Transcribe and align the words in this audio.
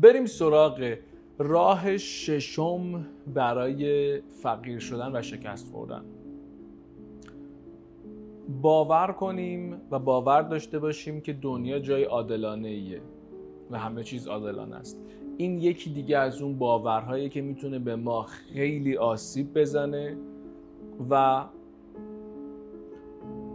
بریم 0.00 0.26
سراغ 0.26 0.94
راه 1.38 1.96
ششم 1.96 3.06
برای 3.34 4.20
فقیر 4.20 4.78
شدن 4.78 5.16
و 5.16 5.22
شکست 5.22 5.72
خوردن. 5.72 6.04
باور 8.62 9.12
کنیم 9.12 9.80
و 9.90 9.98
باور 9.98 10.42
داشته 10.42 10.78
باشیم 10.78 11.20
که 11.20 11.32
دنیا 11.32 11.78
جای 11.78 12.04
عادلانه 12.04 12.68
ایه 12.68 13.00
و 13.70 13.78
همه 13.78 14.04
چیز 14.04 14.28
عادلانه 14.28 14.76
است. 14.76 15.00
این 15.36 15.58
یکی 15.58 15.90
دیگه 15.90 16.18
از 16.18 16.42
اون 16.42 16.58
باورهایی 16.58 17.28
که 17.28 17.40
می‌تونه 17.40 17.78
به 17.78 17.96
ما 17.96 18.22
خیلی 18.22 18.96
آسیب 18.96 19.58
بزنه 19.58 20.16
و 21.10 21.44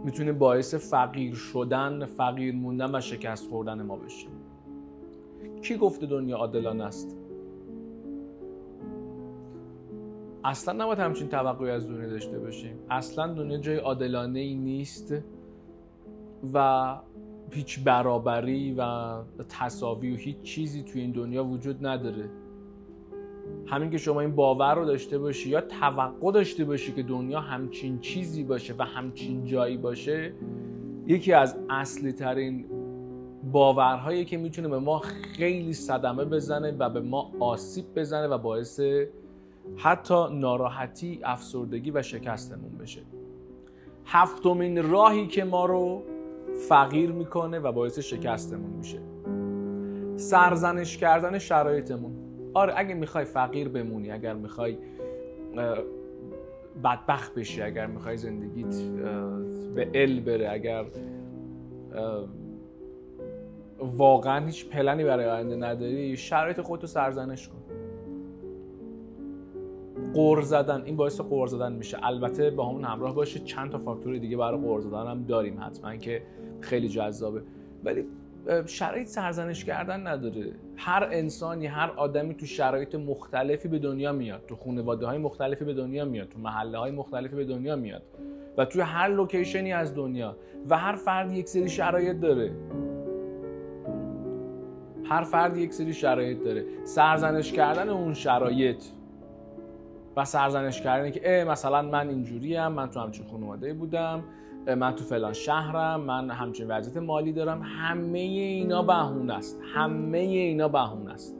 می‌تونه 0.04 0.32
باعث 0.32 0.74
فقیر 0.74 1.34
شدن، 1.34 2.04
فقیر 2.04 2.54
موندن 2.54 2.94
و 2.94 3.00
شکست 3.00 3.48
خوردن 3.48 3.82
ما 3.82 3.96
بشه. 3.96 4.26
کی 5.62 5.76
گفته 5.76 6.06
دنیا 6.06 6.36
عادلانه 6.36 6.84
است؟ 6.84 7.16
اصلا 10.44 10.84
نباید 10.84 10.98
همچین 10.98 11.28
توقعی 11.28 11.70
از 11.70 11.88
دنیا 11.88 12.08
داشته 12.08 12.38
باشیم 12.38 12.78
اصلا 12.90 13.34
دنیا 13.34 13.58
جای 13.58 13.76
عادلانه 13.76 14.40
ای 14.40 14.54
نیست 14.54 15.14
و 16.54 16.96
هیچ 17.50 17.84
برابری 17.84 18.74
و 18.78 19.14
تصاوی 19.48 20.12
و 20.12 20.16
هیچ 20.16 20.42
چیزی 20.42 20.82
توی 20.82 21.00
این 21.00 21.12
دنیا 21.12 21.44
وجود 21.44 21.86
نداره 21.86 22.30
همین 23.66 23.90
که 23.90 23.98
شما 23.98 24.20
این 24.20 24.34
باور 24.34 24.74
رو 24.74 24.84
داشته 24.84 25.18
باشی 25.18 25.50
یا 25.50 25.60
توقع 25.60 26.32
داشته 26.32 26.64
باشی 26.64 26.92
که 26.92 27.02
دنیا 27.02 27.40
همچین 27.40 27.98
چیزی 28.00 28.44
باشه 28.44 28.74
و 28.78 28.82
همچین 28.82 29.44
جایی 29.44 29.76
باشه 29.76 30.32
یکی 31.06 31.32
از 31.32 31.58
اصلی 31.70 32.12
ترین 32.12 32.66
باورهایی 33.52 34.24
که 34.24 34.36
می‌تونه 34.36 34.68
به 34.68 34.78
ما 34.78 34.98
خیلی 34.98 35.72
صدمه 35.72 36.24
بزنه 36.24 36.76
و 36.78 36.90
به 36.90 37.00
ما 37.00 37.32
آسیب 37.40 37.84
بزنه 37.96 38.26
و 38.26 38.38
باعث 38.38 38.80
حتی 39.76 40.26
ناراحتی، 40.32 41.20
افسردگی 41.24 41.90
و 41.90 42.02
شکستمون 42.02 42.78
بشه. 42.78 43.00
هفتمین 44.04 44.90
راهی 44.90 45.26
که 45.26 45.44
ما 45.44 45.66
رو 45.66 46.02
فقیر 46.68 47.12
می‌کنه 47.12 47.58
و 47.58 47.72
باعث 47.72 47.98
شکستمون 47.98 48.70
میشه. 48.70 48.98
سرزنش 50.16 50.96
کردن 50.96 51.38
شرایطمون. 51.38 52.12
آره 52.54 52.74
اگه 52.76 52.94
می‌خوای 52.94 53.24
فقیر 53.24 53.68
بمونی 53.68 54.10
اگر 54.10 54.34
می‌خوای 54.34 54.78
بدبخت 56.84 57.34
بشی 57.34 57.62
اگر 57.62 57.86
می‌خوای 57.86 58.16
زندگیت 58.16 58.76
به 59.74 59.90
ال 59.94 60.20
بره 60.20 60.50
اگر 60.50 60.84
واقعا 63.78 64.46
هیچ 64.46 64.68
پلنی 64.68 65.04
برای 65.04 65.26
آینده 65.26 65.56
نداری. 65.56 66.16
شرایط 66.16 66.60
خودتو 66.60 66.86
سرزنش 66.86 67.48
کن. 67.48 67.56
قور 70.14 70.40
زدن 70.40 70.82
این 70.84 70.96
باعث 70.96 71.20
قور 71.20 71.46
زدن 71.46 71.72
میشه. 71.72 71.98
البته 72.02 72.50
با 72.50 72.68
همون 72.68 72.84
همراه 72.84 73.14
باشه. 73.14 73.40
چند 73.40 73.70
تا 73.70 73.78
فاکتور 73.78 74.18
دیگه 74.18 74.36
برای 74.36 74.60
قور 74.60 74.80
زدن 74.80 75.06
هم 75.06 75.22
داریم 75.22 75.60
حتما 75.60 75.96
که 75.96 76.22
خیلی 76.60 76.88
جذابه. 76.88 77.42
ولی 77.84 78.04
شرایط 78.66 79.06
سرزنش 79.06 79.64
کردن 79.64 80.06
نداره. 80.06 80.52
هر 80.76 81.08
انسانی 81.12 81.66
هر 81.66 81.90
آدمی 81.96 82.34
تو 82.34 82.46
شرایط 82.46 82.94
مختلفی 82.94 83.68
به 83.68 83.78
دنیا 83.78 84.12
میاد. 84.12 84.42
تو 84.46 84.56
خانواده 84.56 85.06
های 85.06 85.18
مختلفی 85.18 85.64
به 85.64 85.74
دنیا 85.74 86.04
میاد. 86.04 86.28
تو 86.28 86.38
محله 86.38 86.78
های 86.78 86.90
مختلفی 86.90 87.36
به 87.36 87.44
دنیا 87.44 87.76
میاد. 87.76 88.02
و 88.58 88.64
توی 88.64 88.80
هر 88.80 89.08
لوکیشنی 89.08 89.72
از 89.72 89.94
دنیا. 89.94 90.36
و 90.70 90.78
هر 90.78 90.94
فرد 90.94 91.32
یک 91.32 91.48
سری 91.48 91.68
شرایط 91.68 92.20
داره. 92.20 92.52
هر 95.08 95.22
فرد 95.22 95.56
یک 95.56 95.72
سری 95.72 95.94
شرایط 95.94 96.42
داره. 96.42 96.64
سرزنش 96.84 97.52
کردن 97.52 97.88
اون 97.88 98.14
شرایط 98.14 98.84
و 100.16 100.24
سرزنش 100.24 100.80
کردن 100.80 101.10
که 101.10 101.20
اه 101.24 101.44
مثلا 101.44 101.82
من 101.82 102.08
اینجوریم 102.08 102.68
من 102.68 102.90
تو 102.90 103.00
همچین 103.00 103.26
خانواده 103.26 103.74
بودم 103.74 104.24
من 104.76 104.94
تو 104.94 105.04
فلان 105.04 105.32
شهرم 105.32 106.00
من 106.00 106.30
همچین 106.30 106.66
وضعیت 106.68 106.96
مالی 106.96 107.32
دارم. 107.32 107.62
همه 107.62 108.18
اینا 108.18 108.82
بهونه 108.82 109.34
است. 109.34 109.60
همه 109.74 110.18
اینا 110.18 110.68
بهونه 110.68 111.12
است. 111.12 111.36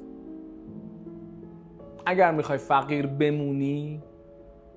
اگر 2.06 2.32
می‌خوای 2.32 2.58
فقیر 2.58 3.06
بمونی 3.06 4.02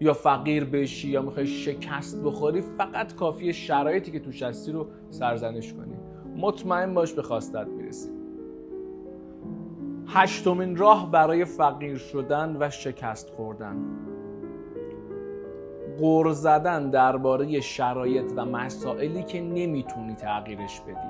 یا 0.01 0.13
فقیر 0.13 0.65
بشی 0.65 1.09
یا 1.09 1.21
می‌خوای 1.21 1.47
شکست 1.47 2.23
بخوری 2.23 2.61
فقط 2.61 3.15
کافی 3.15 3.53
شرایطی 3.53 4.11
که 4.11 4.19
توش 4.19 4.43
هستی 4.43 4.71
رو 4.71 4.87
سرزنش 5.09 5.73
کنی. 5.73 5.95
مطمئن 6.37 6.93
باش 6.93 7.13
به 7.13 7.21
خواستت 7.21 7.67
می‌رسی. 7.67 8.18
هشتمین 10.11 10.75
راه 10.75 11.11
برای 11.11 11.45
فقیر 11.45 11.97
شدن 11.97 12.57
و 12.59 12.69
شکست 12.69 13.29
خوردن. 13.29 13.77
غور 15.99 16.31
زدن 16.31 16.89
درباره 16.89 17.59
شرایط 17.59 18.33
و 18.35 18.45
مسائلی 18.45 19.23
که 19.23 19.41
نمی‌تونی 19.41 20.15
تغییرش 20.15 20.81
بدی. 20.81 21.09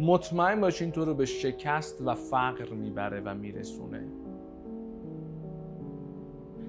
مطمئن 0.00 0.60
باشین 0.60 0.90
تو 0.90 1.04
رو 1.04 1.14
به 1.14 1.24
شکست 1.24 2.02
و 2.06 2.14
فقر 2.14 2.74
می‌بره 2.74 3.22
و 3.24 3.34
میرسونه. 3.34 4.04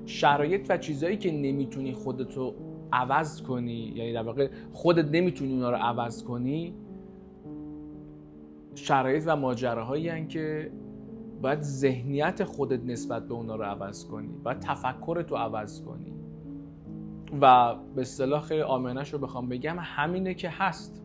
شرایط 0.06 0.66
و 0.70 0.78
چیزهایی 0.78 1.18
که 1.18 1.32
نمی‌تونی 1.32 1.94
خودتو 1.94 2.54
عوض 2.92 3.42
کنی 3.42 3.94
یعنی 3.96 4.14
در 4.14 4.24
واقع 4.24 4.50
خودت 4.74 5.06
نمی‌تونی 5.12 5.54
اونا 5.54 5.70
رو 5.70 5.78
عوض 5.78 6.24
کنی 6.24 6.74
شرایط 8.78 9.24
و 9.26 9.36
ماجراهایی 9.36 10.28
که 10.28 10.72
باید 11.42 11.62
ذهنیت 11.62 12.44
خودت 12.44 12.84
نسبت 12.84 13.28
به 13.28 13.34
اونا 13.34 13.56
رو 13.56 13.64
عوض 13.64 14.06
کنی 14.06 14.28
باید 14.44 14.60
تفکر 14.60 15.22
تو 15.22 15.36
عوض 15.36 15.82
کنی. 15.82 16.14
و 17.42 17.76
به 17.96 18.02
اصطلاح 18.02 18.42
خیلی 18.42 18.62
آمنش 18.62 19.14
رو 19.14 19.20
بخوام 19.20 19.50
بگم 19.50 19.76
همینه 19.80 20.34
که 20.34 20.50
هست. 20.50 21.04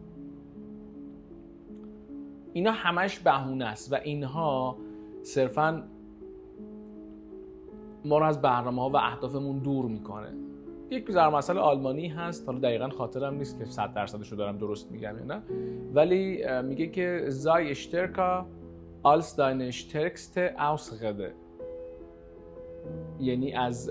اینا 2.53 2.73
همش 2.73 3.19
بهونه 3.19 3.65
است 3.65 3.93
و 3.93 3.97
اینها 4.05 4.77
صرفا 5.23 5.83
ما 8.05 8.19
رو 8.19 8.25
از 8.25 8.43
برنامه 8.43 8.83
ها 8.83 8.91
و 8.91 8.97
اهدافمون 8.97 9.59
دور 9.59 9.87
می‌کنه. 9.87 10.33
یک 10.93 11.11
ضرب 11.11 11.35
مسئله 11.35 11.61
آلمانی 11.61 12.09
هست. 12.09 12.47
حالا 12.47 12.59
دقیقا 12.59 12.89
خاطرم 12.89 13.35
نیست 13.35 13.59
که 13.59 13.65
100 13.65 13.95
درصدش 13.95 14.29
رو 14.29 14.37
دارم 14.37 14.59
درست 14.59 14.93
میگم 14.93 15.17
نه. 15.27 15.43
ولی 15.95 16.45
میگه 16.63 16.87
که 16.87 17.25
زای 17.29 17.71
اشترکا 17.71 18.47
deine 19.05 19.73
stärkste 19.73 20.45
Ausrede 20.59 21.31
یعنی 23.21 23.53
از 23.53 23.91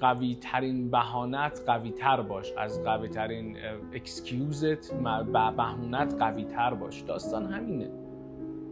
قوی 0.00 0.38
ترین 0.40 0.90
بهانت 0.90 1.62
قوی 1.66 1.90
تر 1.90 2.20
باش. 2.22 2.52
از 2.58 2.84
قوی 2.84 3.08
ترین 3.08 3.56
اکسکیوزت 3.92 4.94
بهونت 5.32 6.14
قوی 6.18 6.44
تر 6.44 6.74
باش. 6.74 7.00
داستان 7.00 7.46
همینه. 7.46 7.90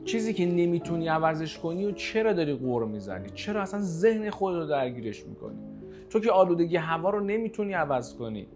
چیزی 0.04 0.34
که 0.34 0.46
نمی‌تونی 0.46 1.08
عوضش 1.08 1.58
کنی 1.58 1.84
و 1.84 1.92
چرا 1.92 2.32
داری 2.32 2.54
قور 2.54 2.84
می‌زنی؟ 2.84 3.30
چرا 3.34 3.62
اصلا 3.62 3.80
ذهن 3.80 4.30
خود 4.30 4.54
رو 4.54 4.66
درگیرش 4.66 5.26
می‌کنی؟ 5.26 5.68
تو 6.10 6.20
که 6.20 6.30
آلودگی 6.32 6.76
هوا 6.76 7.10
رو 7.10 7.20
نمی‌تونی 7.20 7.72
عوض 7.72 8.14
کنی. 8.14 8.46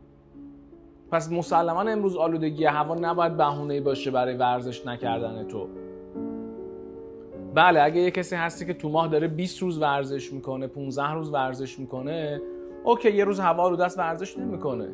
پس 1.11 1.33
مسلما 1.33 1.81
امروز 1.81 2.17
آلودگی 2.17 2.65
هوا 2.65 2.95
نباید 2.95 3.37
بهونه 3.37 3.81
باشه 3.81 4.11
برای 4.11 4.35
ورزش 4.35 4.87
نکردن 4.87 5.45
تو. 5.49 5.69
بله 7.55 7.83
اگه 7.83 8.01
یه 8.01 8.11
کسی 8.11 8.37
هستی 8.37 8.67
که 8.67 8.75
تو 8.75 8.89
ماه 8.89 9.09
داره 9.09 9.29
20 9.29 9.63
روز 9.63 9.79
ورزش 9.79 10.33
می‌کنه 10.33 10.67
15 10.67 11.13
روز 11.13 11.33
ورزش 11.33 11.79
می‌کنه 11.79 12.41
اوکی 12.85 13.13
یه 13.13 13.25
روز 13.25 13.41
هوا 13.41 13.69
رو 13.69 13.77
دست 13.77 13.99
ورزش 13.99 14.39
نمی‌کنه. 14.39 14.89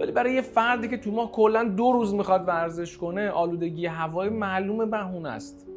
ولی 0.00 0.12
برای 0.12 0.34
یه 0.34 0.40
فردی 0.40 0.88
که 0.88 0.96
تو 0.96 1.10
ماه 1.10 1.32
کلا 1.32 1.64
دو 1.64 1.92
روز 1.92 2.14
می‌خواد 2.14 2.48
ورزش 2.48 2.98
کنه 2.98 3.30
آلودگی 3.30 3.86
هوای 3.86 4.28
معلوم 4.28 4.90
بهونه 4.90 5.28
است. 5.28 5.69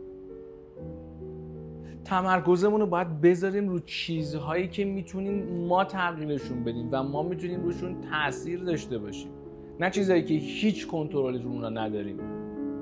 تمرکزمون 2.14 2.82
رو 2.82 2.88
باید 2.88 3.22
بذاریم 3.22 3.70
رو 3.70 3.80
چیزهایی 3.80 4.68
که 4.68 4.86
می‌تونیم 4.86 5.66
ما 5.68 5.86
تغییرشون 5.86 6.64
بدیم 6.64 6.90
و 6.92 7.04
ما 7.04 7.24
می‌تونیم 7.24 7.64
روشون 7.64 7.96
تاثیر 8.02 8.64
داشته 8.64 8.98
باشیم. 8.98 9.32
نه 9.80 9.90
چیزهایی 9.90 10.24
که 10.24 10.34
هیچ 10.34 10.88
کنترلی 10.88 11.38
رو 11.38 11.50
اونا 11.50 11.70
نداریم. 11.70 12.18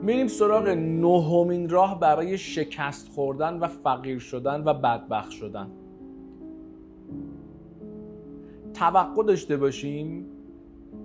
میریم 0.02 0.28
سراغ 0.28 0.68
نهمین 0.68 1.70
راه 1.70 2.00
برای 2.00 2.38
شکست 2.38 3.10
خوردن 3.10 3.60
و 3.60 3.68
فقیر 3.68 4.20
شدن 4.20 4.64
و 4.64 4.74
بدبخت 4.74 5.32
شدن. 5.32 5.68
توقع 8.74 9.24
داشته 9.24 9.58
باشیم 9.58 10.26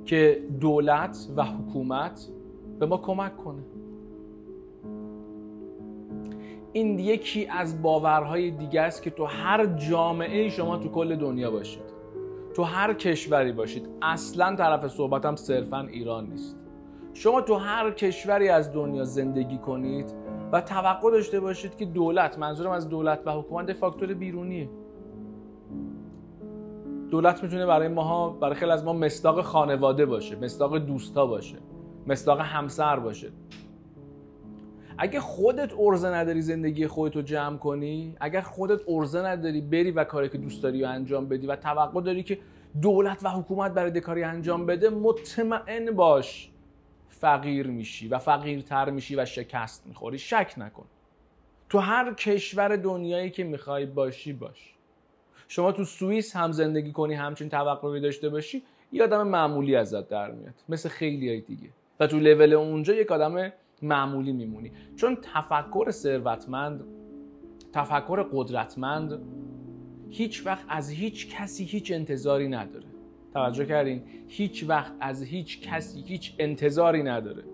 که 0.04 0.42
دولت 0.60 1.28
و 1.36 1.44
حکومت 1.44 2.28
به 2.78 2.86
ما 2.86 2.96
کمک 2.96 3.36
کنه. 3.36 3.62
این 6.76 6.98
یکی 6.98 7.46
از 7.46 7.82
باورهای 7.82 8.50
دیگه 8.50 8.80
است 8.80 9.02
که 9.02 9.10
تو 9.10 9.24
هر 9.24 9.66
جامعه 9.66 10.48
شما 10.48 10.76
تو 10.76 10.88
کل 10.88 11.16
دنیا 11.16 11.50
باشید. 11.50 11.82
تو 12.54 12.62
هر 12.62 12.94
کشوری 12.94 13.52
باشید. 13.52 13.88
اصلا 14.02 14.56
طرف 14.56 14.88
صحبتم 14.88 15.36
صرفا 15.36 15.80
ایران 15.80 16.26
نیست. 16.26 16.56
شما 17.14 17.40
تو 17.40 17.54
هر 17.54 17.90
کشوری 17.90 18.48
از 18.48 18.72
دنیا 18.72 19.04
زندگی 19.04 19.58
کنید 19.58 20.14
و 20.52 20.60
توقع 20.60 21.10
داشته 21.10 21.40
باشید 21.40 21.76
که 21.76 21.84
دولت 21.84 22.38
منظورم 22.38 22.70
از 22.70 22.88
دولت 22.88 23.20
و 23.26 23.32
حکومت 23.32 23.72
فاکتور 23.72 24.14
بیرونیه. 24.14 24.68
دولت 27.10 27.42
می‌تونه 27.42 27.66
برای 27.66 27.88
ماها 27.88 28.30
برای 28.30 28.54
خیلی 28.54 28.70
از 28.72 28.84
ما 28.84 28.92
مصداق 28.92 29.40
خانواده 29.40 30.06
باشه 30.06 30.36
مصداق 30.36 30.78
دوستا 30.78 31.26
باشه 31.26 31.56
مصداق 32.06 32.40
همسر 32.40 32.98
باشه. 32.98 33.32
اگه 34.98 35.20
خودت 35.20 35.72
ارزه 35.78 36.08
نداری 36.08 36.42
زندگی 36.42 36.86
خودتو 36.86 37.22
جمع 37.22 37.58
کنی 37.58 38.16
اگر 38.20 38.40
خودت 38.40 38.80
ارزه 38.88 39.22
نداری 39.22 39.60
بری 39.60 39.90
و 39.90 40.04
کاری 40.04 40.28
که 40.28 40.38
دوست 40.38 40.62
داری 40.62 40.84
و 40.84 40.86
انجام 40.86 41.28
بدی 41.28 41.46
و 41.46 41.56
توقع 41.56 42.00
داری 42.00 42.22
که 42.22 42.38
دولت 42.82 43.18
و 43.22 43.28
حکومت 43.28 43.72
برای 43.72 44.00
کاری 44.00 44.24
انجام 44.24 44.66
بده 44.66 44.90
مطمئن 44.90 45.90
باش 45.90 46.50
فقیر 47.08 47.66
میشی 47.66 48.08
و 48.08 48.18
فقیرتر 48.18 48.90
میشی 48.90 49.16
و 49.16 49.24
شکست 49.24 49.86
می‌خوری. 49.86 50.18
شک 50.18 50.54
نکن. 50.56 50.84
تو 51.68 51.78
هر 51.78 52.14
کشور 52.14 52.76
دنیایی 52.76 53.30
که 53.30 53.44
می‌خوای 53.44 53.86
باشی 53.86 54.32
باش. 54.32 54.74
شما 55.48 55.72
تو 55.72 55.84
سوئیس 55.84 56.36
هم 56.36 56.52
زندگی 56.52 56.92
کنی 56.92 57.14
همچین 57.14 57.48
توقعی 57.48 58.00
داشته 58.00 58.28
باشی 58.28 58.62
یه 58.92 59.04
آدم 59.04 59.28
معمولی 59.28 59.76
ازت 59.76 60.08
در 60.08 60.30
میاد. 60.30 60.54
مثل 60.68 60.88
خیلی 60.88 61.28
های 61.28 61.40
دیگه. 61.40 61.68
و 62.00 62.06
تو 62.06 62.18
لول 62.18 62.52
اونجا 62.52 62.94
یک 62.94 63.12
آدم 63.12 63.52
معمولی 63.82 64.32
میمونی. 64.32 64.72
چون 64.96 65.16
تفکر 65.34 65.90
ثروتمند 65.90 66.84
تفکر 67.72 68.22
قدرتمند 68.32 69.18
هیچ 70.10 70.46
وقت 70.46 70.64
از 70.68 70.90
هیچ 70.90 71.36
کسی 71.36 71.64
هیچ 71.64 71.92
انتظاری 71.92 72.48
نداره. 72.48 72.86
توجه 73.34 73.66
کردین؟ 73.66 74.02
هیچ 74.28 74.64
وقت 74.68 74.92
از 75.00 75.22
هیچ 75.22 75.60
کسی 75.60 76.02
هیچ 76.02 76.34
انتظاری 76.38 77.02
نداره. 77.02 77.44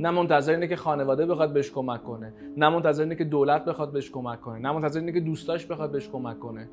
نه 0.00 0.10
منتظر 0.10 0.52
اینه 0.52 0.66
که 0.66 0.76
خانواده 0.76 1.26
بخواد 1.26 1.52
بهش 1.52 1.70
کمک 1.70 2.02
کنه 2.02 2.32
نه 2.56 2.68
منتظر 2.68 3.02
اینه 3.02 3.14
که 3.14 3.24
دولت 3.24 3.64
بخواد 3.64 3.92
بهش 3.92 4.10
کمک 4.10 4.40
کنه 4.40 4.58
نه 4.58 4.72
منتظر 4.72 5.00
اینه 5.00 5.12
که 5.12 5.20
دوستاش 5.20 5.66
بخواد 5.66 5.92
بهش 5.92 6.08
کمک 6.08 6.38
کنه. 6.38 6.68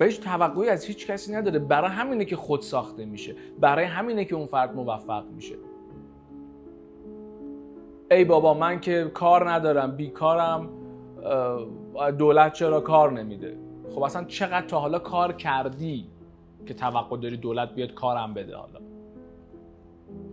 و 0.00 0.04
هیچ 0.04 0.20
توقعی 0.20 0.68
از 0.68 0.84
هیچ 0.84 1.06
کسی 1.06 1.34
نداره. 1.34 1.58
برای 1.58 1.90
همینه 1.90 2.24
که 2.24 2.36
خود 2.36 2.60
ساخته 2.60 3.04
میشه. 3.04 3.34
برای 3.60 3.84
همینه 3.84 4.24
که 4.24 4.34
اون 4.34 4.46
فرد 4.46 4.76
موفق 4.76 5.24
میشه. 5.30 5.54
ای 8.12 8.24
بابا 8.24 8.54
من 8.54 8.80
که 8.80 9.10
کار 9.14 9.50
ندارم 9.50 9.96
بیکارم 9.96 10.68
دولت 12.18 12.52
چرا 12.52 12.80
کار 12.80 13.12
نمیده؟ 13.12 13.56
خب 13.94 14.02
اصلا 14.02 14.24
چقدر 14.24 14.66
تا 14.66 14.80
حالا 14.80 14.98
کار 14.98 15.32
کردی 15.32 16.06
که 16.66 16.74
توقع 16.74 17.16
داری 17.16 17.36
دولت 17.36 17.74
بیاد 17.74 17.94
کارم 17.94 18.34
بده 18.34 18.56
حالا؟ 18.56 18.80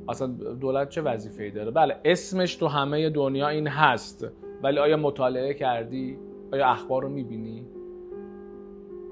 اصلا 0.10 0.28
دولت 0.62 0.90
چه 0.90 1.02
وظیفه‌ای 1.02 1.52
داره؟ 1.52 1.72
بله 1.72 1.96
اسمش 2.06 2.56
تو 2.56 2.68
همه 2.68 3.10
دنیا 3.10 3.48
این 3.48 3.68
هست 3.68 4.28
ولی 4.64 4.80
آیا 4.80 4.98
مطالعه 4.98 5.54
کردی؟ 5.54 6.18
آیا 6.54 6.68
اخبار 6.68 7.04
رو 7.04 7.10
می‌بینی؟ 7.10 7.66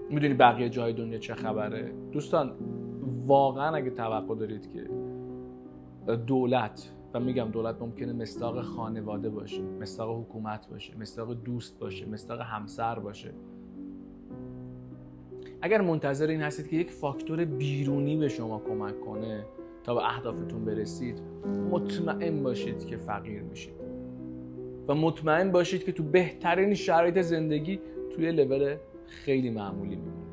می‌دونی 0.10 0.34
بقیه 0.34 0.69
جای 0.69 0.94
دنیا 0.94 1.18
چه 1.18 1.34
خبره؟ 1.34 1.92
دوستان 2.12 2.52
واقعا 3.28 3.75
اگه 3.75 3.90
توقع 3.90 4.36
دارید 4.36 4.74
که 4.74 4.90
دولت 6.16 6.94
میگم 7.24 7.50
دولت 7.52 7.81
ممکنه 7.81 8.14
مستاق 8.14 8.62
خانواده 8.62 9.30
باشه 9.30 9.62
مستاق 9.62 10.22
حکومت 10.22 10.68
باشه 10.69 10.98
مستاق 10.98 11.34
دوست 11.34 11.80
باشه 11.80 12.06
مستاق 12.06 12.42
همسر 12.42 13.00
باشه. 13.00 13.34
اگر 15.62 15.81
منتظر 15.81 16.28
این 16.28 16.42
هستید 16.42 16.68
که 16.68 16.75
یک 16.75 16.92
فاکتور 16.92 17.46
بیرونی 17.46 18.18
به 18.18 18.30
شما 18.30 18.60
کمک 18.60 19.02
کنه 19.02 19.46
تا 19.84 19.96
به 19.96 20.06
اهدافتون 20.06 20.66
برسید 20.66 21.22
مطمئن 21.72 22.44
باشید 22.44 22.86
که 22.86 22.98
فقیر 22.98 23.42
میشید. 23.42 23.74
و 24.88 24.96
مطمئن 24.96 25.52
باشید 25.52 25.84
که 25.84 25.92
تو 25.92 26.04
بهترین 26.04 26.74
شرایط 26.74 27.22
زندگی 27.22 27.80
توی 28.16 28.31
لول 28.31 28.75
خیلی 29.08 29.50
معمولی 29.50 29.96
میمونید 29.96 30.27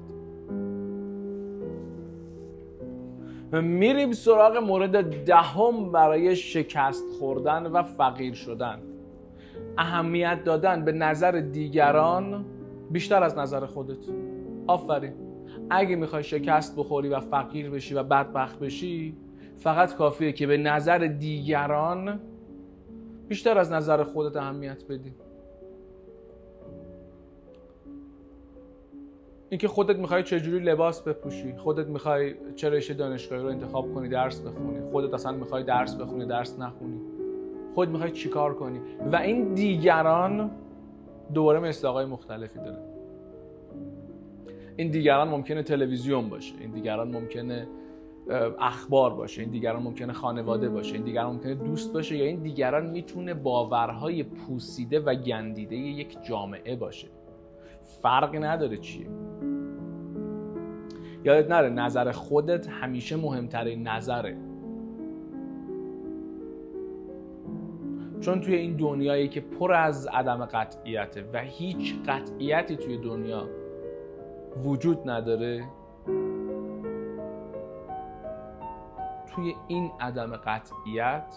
میریم 3.61 4.13
سراغ 4.13 4.57
مورد 4.57 5.25
دهم 5.25 5.93
برای 5.93 6.37
شکست 6.37 7.05
خوردن 7.19 7.67
و 7.67 7.83
فقیر 7.83 8.35
شدن. 8.35 8.79
اهمیت 9.79 10.45
دادن 10.45 10.85
به 10.85 10.93
نظر 10.93 11.31
دیگران 11.31 12.45
بیشتر 12.91 13.23
از 13.23 13.39
نظر 13.39 13.67
خودت. 13.67 14.05
آفرین. 14.67 15.13
اگه 15.71 15.97
می‌خوای 15.97 16.23
شکست 16.23 16.77
بخوری 16.77 17.09
و 17.09 17.21
فقیر 17.21 17.71
بشی 17.71 17.95
و 17.95 18.03
بدبخت 18.03 18.59
بشی 18.59 19.17
فقط 19.57 19.95
کافیه 19.95 20.33
که 20.33 20.47
به 20.47 20.57
نظر 20.57 20.99
دیگران 20.99 22.21
بیشتر 23.29 23.59
از 23.59 23.73
نظر 23.73 24.05
خودت 24.05 24.37
اهمیت 24.37 24.85
بدی. 24.89 25.15
اینکه 29.55 29.69
خودت 29.69 29.97
می‌خوای 29.97 30.23
چجوری 30.23 30.65
لباس 30.65 31.03
بپوشی 31.03 31.55
خودت 31.57 31.87
می‌خوای 31.87 32.35
چه 32.57 32.71
رشته 32.71 32.95
دانشگاهی 32.95 33.43
رو 33.43 33.49
انتخاب 33.49 33.95
کنی 33.95 34.09
درس 34.09 34.41
بخونی 34.41 34.91
خودت 34.91 35.15
اصلا 35.15 35.33
می‌خوای 35.33 35.63
درس 35.63 35.97
بخونی 35.97 36.27
درس 36.27 36.59
نخونی 36.59 37.01
خود 37.75 37.89
می‌خوای 37.89 38.11
چیکار 38.11 38.55
کنی؟ 38.55 38.81
و 39.13 39.17
این 39.17 39.55
دیگران 39.55 40.51
دوباره 41.35 41.59
مصداقای 41.59 42.07
مختلفی 42.07 42.59
داره. 42.59 42.79
این 44.77 44.91
دیگران 44.91 45.29
ممکنه 45.29 45.63
تلویزیون 45.63 46.29
باشه 46.29 46.55
این 46.61 46.71
دیگران 46.71 47.11
ممکنه 47.11 47.69
اخبار 48.59 49.15
باشه 49.15 49.43
این 49.43 49.51
دیگران 49.51 49.83
ممکنه 49.83 50.13
خانواده 50.13 50.69
باشه 50.69 50.95
این 50.95 51.05
دیگران 51.05 51.33
ممکنه 51.33 51.55
دوست 51.55 51.93
باشه 51.93 52.17
یا 52.17 52.25
این 52.25 52.43
دیگران 52.43 52.87
می‌تونه 52.87 53.35
باورهای 53.35 54.23
پوسیده 54.23 55.01
و 55.01 55.15
گندیده 55.15 55.77
یک 55.77 56.17
جامعه 56.23 56.77
باشه. 56.77 57.09
فرقی 58.03 58.39
نداره 58.39 58.77
چیه. 58.77 59.07
یادت 61.25 61.51
نره 61.51 61.69
نظر 61.69 62.13
خودت 62.13 62.69
همیشه 62.69 63.17
مهمترین 63.17 63.89
نظره. 63.89 64.37
چون 68.21 68.41
توی 68.41 68.55
این 68.55 68.77
دنیایی 68.77 69.29
که 69.29 69.41
پر 69.41 69.73
از 69.73 70.07
عدم 70.07 70.45
قطعیته 70.45 71.25
و 71.33 71.39
هیچ 71.39 71.95
قطعیتی 72.07 72.77
توی 72.77 72.99
دنیا 72.99 73.49
وجود 74.65 75.11
نداره 75.11 75.65
توی 79.35 79.55
این 79.69 79.91
عدم 80.01 80.37
قطعیت 80.37 81.37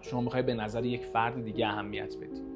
شما 0.00 0.20
می‌خوای 0.20 0.42
به 0.42 0.54
نظر 0.54 0.84
یک 0.84 1.04
فرد 1.04 1.44
دیگه 1.44 1.66
اهمیت 1.66 2.16
بدی. 2.16 2.49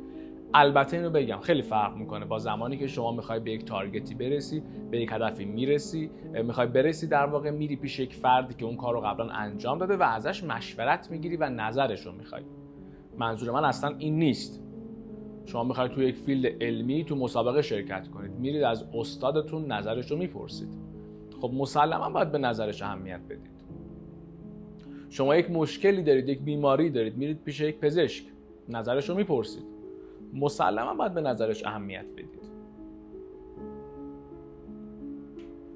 البته 0.56 0.96
اینو 0.96 1.10
بگم 1.10 1.38
خیلی 1.38 1.62
فرق 1.62 1.96
می‌کنه. 1.96 2.24
با 2.24 2.38
زمانی 2.38 2.76
که 2.76 2.86
شما 2.86 3.12
می‌خوای 3.12 3.40
به 3.40 3.50
یک 3.50 3.64
تارگتی 3.64 4.14
برسی 4.14 4.62
به 4.90 5.00
یک 5.00 5.12
هدفی 5.12 5.44
می‌رسی 5.44 6.10
می‌خوای 6.44 6.66
برسی 6.66 7.06
در 7.06 7.26
واقع 7.26 7.50
میری 7.50 7.76
پیش 7.76 7.98
یک 7.98 8.14
فردی 8.14 8.54
که 8.54 8.64
اون 8.64 8.76
کار 8.76 8.94
رو 8.94 9.00
قبلا 9.00 9.32
انجام 9.32 9.78
داده 9.78 9.96
و 9.96 10.02
ازش 10.02 10.44
مشورت 10.44 11.10
می‌گیری 11.10 11.36
و 11.36 11.48
نظرش 11.48 12.06
رو 12.06 12.12
می‌خوای. 12.12 12.42
منظور 13.18 13.50
من 13.50 13.64
اصلا 13.64 13.94
این 13.98 14.18
نیست. 14.18 14.62
شما 15.44 15.64
می‌خواید 15.64 15.90
تو 15.90 16.02
یک 16.02 16.16
فیلد 16.16 16.62
علمی 16.62 17.04
تو 17.04 17.16
مسابقه 17.16 17.62
شرکت 17.62 18.08
کنید. 18.08 18.32
میرید 18.32 18.62
از 18.62 18.84
استادتون 18.94 19.72
نظرش 19.72 20.10
رو 20.10 20.16
می‌پرسید. 20.16 20.78
خب 21.40 21.50
مسلما 21.54 22.10
باید 22.10 22.32
به 22.32 22.38
نظرش 22.38 22.82
اهمیت 22.82 23.20
بدید. 23.28 23.54
شما 25.10 25.36
یک 25.36 25.50
مشکلی 25.50 26.02
دارید 26.02 26.28
یک 26.28 26.40
بیماری 26.40 26.90
دارید 26.90 27.16
میرید 27.16 27.42
پیش 27.44 27.60
یک 27.60 27.78
پزشک. 27.78 28.24
نظرش 28.68 29.08
رو 29.08 29.16
می‌پرسید. 29.16 29.73
مسلما 30.34 30.94
باید 30.94 31.14
به 31.14 31.20
نظرش 31.20 31.64
اهمیت 31.64 32.06
بدید. 32.12 32.44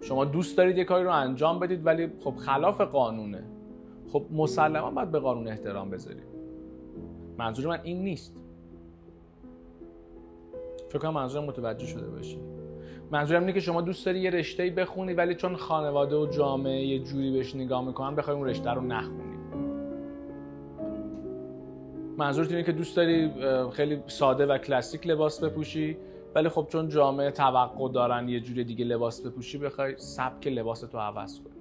شما 0.02 0.24
دوست 0.24 0.56
دارید 0.56 0.78
یک 0.78 0.86
کاری 0.86 1.04
رو 1.04 1.10
انجام 1.10 1.58
بدید 1.58 1.86
ولی 1.86 2.08
خب 2.20 2.34
خلاف 2.36 2.80
قانونه. 2.80 3.44
خب 4.12 4.24
مسلما 4.30 4.90
باید 4.90 5.10
به 5.10 5.18
قانون 5.18 5.48
احترام 5.48 5.90
بذارید. 5.90 6.38
منظور 7.38 7.66
من 7.66 7.80
این 7.82 8.02
نیست. 8.02 8.36
فکر 10.88 10.98
کنم 10.98 11.12
منظورم 11.12 11.44
متوجه 11.44 11.86
شده 11.86 12.10
باشی. 12.10 12.38
منظورم 13.10 13.40
اینه 13.40 13.52
که 13.52 13.60
شما 13.60 13.80
دوست 13.80 14.06
داری 14.06 14.20
یه 14.20 14.30
رشته 14.30 14.70
بخونی 14.70 15.14
ولی 15.14 15.34
چون 15.34 15.56
خانواده 15.56 16.16
و 16.16 16.26
جامعه 16.26 16.86
یه 16.86 16.98
جوری 16.98 17.32
بهش 17.32 17.54
نگاه 17.54 17.86
می‌کنن 17.86 18.16
بخوای 18.16 18.36
اون 18.36 18.48
رشته 18.48 18.70
رو 18.70 18.80
نخونی. 18.80 19.27
منظورت 22.18 22.50
اینه 22.50 22.62
که 22.62 22.72
دوست 22.72 22.96
داری 22.96 23.30
خیلی 23.72 24.02
ساده 24.06 24.46
و 24.46 24.58
کلاسیک 24.58 25.06
لباس 25.06 25.44
بپوشی 25.44 25.96
ولی 26.34 26.48
خب 26.48 26.66
چون 26.68 26.88
جامعه 26.88 27.30
توقع 27.30 27.92
دارن 27.92 28.28
یه 28.28 28.40
جوری 28.40 28.64
دیگه 28.64 28.84
لباس 28.84 29.26
بپوشی 29.26 29.58
بخوای 29.58 29.94
سبک 29.96 30.46
لباس 30.46 30.80
تو 30.80 30.98
عوض 30.98 31.40
کنی. 31.40 31.54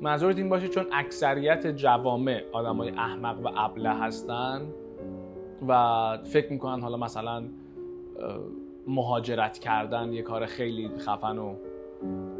منظورت 0.00 0.36
این 0.36 0.48
باشه 0.48 0.68
چون 0.68 0.86
اکثریت 0.92 1.66
جوامع 1.66 2.44
آدمای 2.52 2.90
احمق 2.90 3.40
و 3.46 3.48
ابله 3.56 3.90
هستن 3.90 4.62
و 5.68 6.18
فکر 6.24 6.52
می‌کنن 6.52 6.80
حالا 6.80 6.96
مثلا 6.96 7.44
مهاجرت 8.86 9.58
کردن 9.58 10.12
یه 10.12 10.22
کار 10.22 10.46
خیلی 10.46 10.90
خفن 10.98 11.38
و 11.38 11.54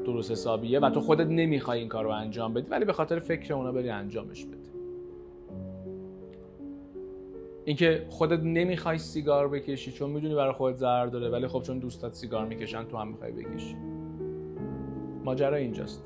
درست 0.04 0.30
حسابیه 0.30 0.80
و 0.80 0.90
تو 0.90 1.00
خودت 1.00 1.26
نمی‌خوای 1.26 1.78
این 1.78 1.88
کار 1.88 2.04
رو 2.04 2.10
انجام 2.10 2.54
بدی 2.54 2.68
ولی 2.70 2.84
به 2.84 2.92
خاطر 2.92 3.18
فکر 3.18 3.54
اونا 3.54 3.72
بری 3.72 3.90
انجامش 3.90 4.44
بدی. 4.44 4.59
اینکه 7.70 8.06
خودت 8.08 8.40
نمی‌خوای 8.42 8.98
سیگار 8.98 9.48
بکشی 9.48 9.92
چون 9.92 10.10
می‌دونی 10.10 10.34
برای 10.34 10.52
خودت 10.52 10.76
ضرر 10.76 11.06
داره 11.06 11.28
ولی 11.28 11.46
خب 11.46 11.62
چون 11.62 11.78
دوستات 11.78 12.14
سیگار 12.14 12.46
می‌کشن 12.46 12.84
تو 12.84 12.96
هم 12.96 13.08
می‌خوای 13.08 13.32
بکشی. 13.32 13.76
ماجرا 15.24 15.56
اینجاست. 15.56 16.04